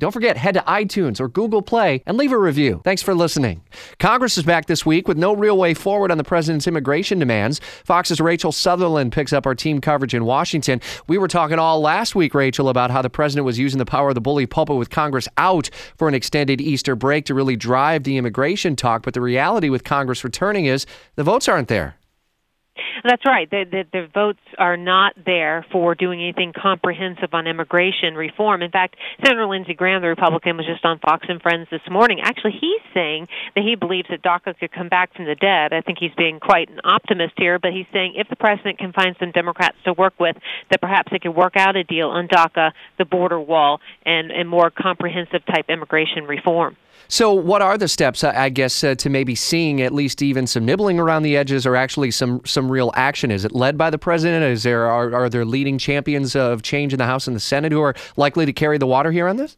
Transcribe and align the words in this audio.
Don't 0.00 0.12
forget, 0.12 0.38
head 0.38 0.54
to 0.54 0.60
iTunes 0.60 1.20
or 1.20 1.28
Google 1.28 1.60
Play 1.60 2.02
and 2.06 2.16
leave 2.16 2.32
a 2.32 2.38
review. 2.38 2.80
Thanks 2.84 3.02
for 3.02 3.14
listening. 3.14 3.62
Congress 3.98 4.38
is 4.38 4.44
back 4.44 4.64
this 4.64 4.86
week 4.86 5.06
with 5.06 5.18
no 5.18 5.34
real 5.36 5.58
way 5.58 5.74
forward 5.74 6.10
on 6.10 6.16
the 6.16 6.24
president's 6.24 6.66
immigration 6.66 7.18
demands. 7.18 7.60
Fox's 7.84 8.18
Rachel 8.18 8.50
Sutherland 8.50 9.12
picks 9.12 9.34
up 9.34 9.44
our 9.44 9.54
team 9.54 9.78
coverage 9.78 10.14
in 10.14 10.24
Washington. 10.24 10.80
We 11.06 11.18
were 11.18 11.28
talking 11.28 11.58
all 11.58 11.82
last 11.82 12.14
week, 12.14 12.32
Rachel, 12.32 12.70
about 12.70 12.90
how 12.90 13.02
the 13.02 13.10
president 13.10 13.44
was 13.44 13.58
using 13.58 13.78
the 13.78 13.84
power 13.84 14.08
of 14.08 14.14
the 14.14 14.22
bully 14.22 14.46
pulpit 14.46 14.76
with 14.76 14.88
Congress 14.88 15.28
out 15.36 15.68
for 15.98 16.08
an 16.08 16.14
extended 16.14 16.62
Easter 16.62 16.96
break 16.96 17.26
to 17.26 17.34
really 17.34 17.56
drive 17.56 18.04
the 18.04 18.16
immigration 18.16 18.76
talk. 18.76 19.02
But 19.02 19.12
the 19.12 19.20
reality 19.20 19.68
with 19.68 19.84
Congress 19.84 20.24
returning 20.24 20.64
is 20.64 20.86
the 21.16 21.24
votes 21.24 21.46
aren't 21.46 21.68
there. 21.68 21.99
That's 23.04 23.24
right. 23.24 23.50
The, 23.50 23.64
the, 23.70 23.84
the 23.92 24.06
votes 24.12 24.40
are 24.58 24.76
not 24.76 25.14
there 25.24 25.64
for 25.72 25.94
doing 25.94 26.20
anything 26.22 26.52
comprehensive 26.54 27.32
on 27.32 27.46
immigration 27.46 28.14
reform. 28.14 28.62
In 28.62 28.70
fact, 28.70 28.96
Senator 29.24 29.46
Lindsey 29.46 29.74
Graham, 29.74 30.02
the 30.02 30.08
Republican, 30.08 30.56
was 30.56 30.66
just 30.66 30.84
on 30.84 30.98
Fox 30.98 31.26
and 31.28 31.40
Friends 31.40 31.68
this 31.70 31.80
morning. 31.90 32.20
Actually, 32.22 32.54
he's 32.60 32.80
saying 32.94 33.28
that 33.54 33.64
he 33.64 33.74
believes 33.74 34.08
that 34.10 34.22
DACA 34.22 34.58
could 34.58 34.72
come 34.72 34.88
back 34.88 35.14
from 35.14 35.26
the 35.26 35.34
dead. 35.34 35.72
I 35.72 35.80
think 35.80 35.98
he's 35.98 36.14
being 36.16 36.40
quite 36.40 36.68
an 36.68 36.80
optimist 36.84 37.34
here, 37.36 37.58
but 37.58 37.72
he's 37.72 37.86
saying 37.92 38.14
if 38.16 38.28
the 38.28 38.36
president 38.36 38.78
can 38.78 38.92
find 38.92 39.16
some 39.18 39.30
Democrats 39.32 39.76
to 39.84 39.92
work 39.92 40.14
with, 40.18 40.36
that 40.70 40.80
perhaps 40.80 41.10
they 41.10 41.18
could 41.18 41.34
work 41.34 41.56
out 41.56 41.76
a 41.76 41.84
deal 41.84 42.08
on 42.08 42.28
DACA, 42.28 42.72
the 42.98 43.04
border 43.04 43.40
wall, 43.40 43.80
and, 44.04 44.30
and 44.30 44.48
more 44.48 44.70
comprehensive 44.70 45.44
type 45.46 45.66
immigration 45.68 46.24
reform. 46.24 46.76
So, 47.10 47.32
what 47.32 47.60
are 47.60 47.76
the 47.76 47.88
steps, 47.88 48.22
I 48.22 48.50
guess, 48.50 48.84
uh, 48.84 48.94
to 48.94 49.10
maybe 49.10 49.34
seeing 49.34 49.82
at 49.82 49.92
least 49.92 50.22
even 50.22 50.46
some 50.46 50.64
nibbling 50.64 51.00
around 51.00 51.24
the 51.24 51.36
edges, 51.36 51.66
or 51.66 51.74
actually 51.74 52.12
some 52.12 52.40
some 52.44 52.70
real 52.70 52.92
action? 52.94 53.32
Is 53.32 53.44
it 53.44 53.50
led 53.50 53.76
by 53.76 53.90
the 53.90 53.98
president? 53.98 54.44
Is 54.44 54.62
there 54.62 54.86
are, 54.86 55.12
are 55.12 55.28
there 55.28 55.44
leading 55.44 55.76
champions 55.76 56.36
of 56.36 56.62
change 56.62 56.92
in 56.92 56.98
the 57.00 57.06
House 57.06 57.26
and 57.26 57.34
the 57.34 57.40
Senate 57.40 57.72
who 57.72 57.82
are 57.82 57.96
likely 58.16 58.46
to 58.46 58.52
carry 58.52 58.78
the 58.78 58.86
water 58.86 59.10
here 59.10 59.26
on 59.26 59.38
this? 59.38 59.56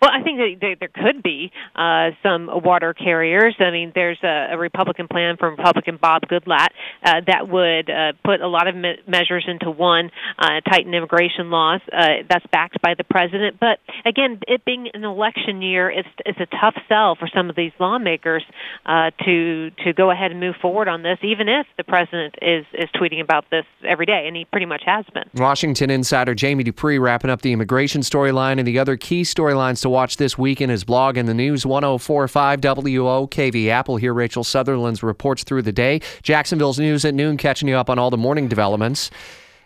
Well, 0.00 0.10
I 0.12 0.22
think 0.22 0.60
that 0.60 0.76
there 0.80 0.88
could 0.88 1.22
be 1.22 1.52
uh, 1.76 2.10
some 2.22 2.48
water 2.64 2.94
carriers. 2.94 3.54
I 3.58 3.70
mean, 3.70 3.92
there's 3.94 4.18
a, 4.22 4.48
a 4.52 4.58
Republican 4.58 5.08
plan 5.08 5.36
from 5.36 5.56
Republican 5.56 5.98
Bob 6.00 6.22
Goodlatte 6.22 6.68
uh, 7.04 7.20
that 7.26 7.48
would 7.48 7.90
uh, 7.90 8.12
put 8.24 8.40
a 8.40 8.48
lot 8.48 8.66
of 8.66 8.74
me- 8.74 8.98
measures 9.06 9.44
into 9.46 9.70
one, 9.70 10.10
uh, 10.38 10.60
tighten 10.68 10.94
immigration 10.94 11.50
laws. 11.50 11.80
Uh, 11.92 12.22
that's 12.28 12.46
backed 12.46 12.80
by 12.80 12.94
the 12.94 13.04
president. 13.04 13.58
But 13.60 13.78
again, 14.06 14.40
it 14.48 14.64
being 14.64 14.88
an 14.94 15.04
election 15.04 15.60
year, 15.60 15.90
it's 15.90 16.08
it's 16.24 16.40
a 16.40 16.46
tough 16.46 16.76
sell 16.88 17.14
for 17.14 17.28
some 17.34 17.50
of 17.50 17.56
these 17.56 17.72
lawmakers 17.78 18.44
uh, 18.86 19.10
to 19.24 19.70
to 19.84 19.92
go 19.92 20.10
ahead 20.10 20.30
and 20.30 20.40
move 20.40 20.56
forward 20.62 20.88
on 20.88 21.02
this, 21.02 21.18
even 21.22 21.48
if 21.48 21.66
the 21.76 21.84
president 21.84 22.36
is 22.40 22.64
is 22.72 22.88
tweeting 22.96 23.20
about 23.20 23.44
this 23.50 23.66
every 23.86 24.06
day, 24.06 24.24
and 24.26 24.34
he 24.34 24.46
pretty 24.46 24.66
much 24.66 24.82
has 24.86 25.04
been. 25.12 25.24
Washington 25.34 25.90
insider 25.90 26.34
Jamie 26.34 26.64
Dupree 26.64 26.98
wrapping 26.98 27.30
up 27.30 27.42
the 27.42 27.52
immigration 27.52 28.00
storyline 28.00 28.58
and 28.58 28.66
the 28.66 28.78
other 28.78 28.96
key 28.96 29.22
storylines 29.22 29.82
to 29.82 29.89
watch 29.90 30.16
this 30.16 30.38
week 30.38 30.60
in 30.60 30.70
his 30.70 30.84
blog 30.84 31.16
in 31.16 31.26
the 31.26 31.34
News 31.34 31.66
1045 31.66 32.60
WOKV 32.60 33.68
Apple. 33.68 33.96
Here, 33.96 34.14
Rachel 34.14 34.44
Sutherland's 34.44 35.02
reports 35.02 35.44
through 35.44 35.62
the 35.62 35.72
day. 35.72 36.00
Jacksonville's 36.22 36.78
News 36.78 37.04
at 37.04 37.14
noon, 37.14 37.36
catching 37.36 37.68
you 37.68 37.76
up 37.76 37.90
on 37.90 37.98
all 37.98 38.10
the 38.10 38.16
morning 38.16 38.48
developments. 38.48 39.10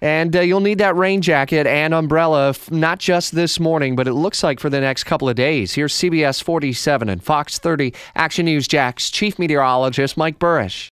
And 0.00 0.34
uh, 0.34 0.40
you'll 0.40 0.60
need 0.60 0.78
that 0.78 0.96
rain 0.96 1.20
jacket 1.20 1.66
and 1.66 1.92
umbrella, 1.92 2.54
not 2.70 2.98
just 2.98 3.34
this 3.34 3.60
morning, 3.60 3.96
but 3.96 4.08
it 4.08 4.14
looks 4.14 4.42
like 4.42 4.60
for 4.60 4.70
the 4.70 4.80
next 4.80 5.04
couple 5.04 5.28
of 5.28 5.36
days. 5.36 5.74
Here's 5.74 5.94
CBS 5.94 6.42
47 6.42 7.08
and 7.08 7.22
Fox 7.22 7.58
30 7.58 7.92
Action 8.14 8.46
News 8.46 8.66
Jax 8.66 9.10
Chief 9.10 9.38
Meteorologist 9.38 10.16
Mike 10.16 10.38
Buresh. 10.38 10.88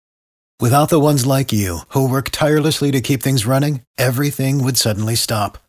Without 0.60 0.90
the 0.90 1.00
ones 1.00 1.26
like 1.26 1.54
you, 1.54 1.82
who 1.90 2.10
work 2.10 2.30
tirelessly 2.32 2.90
to 2.92 3.00
keep 3.00 3.22
things 3.22 3.46
running, 3.46 3.84
everything 3.98 4.64
would 4.64 4.76
suddenly 4.76 5.16
stop. 5.16 5.60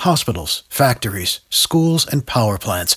Hospitals, 0.00 0.64
factories, 0.68 1.40
schools, 1.48 2.06
and 2.06 2.26
power 2.26 2.58
plants, 2.58 2.96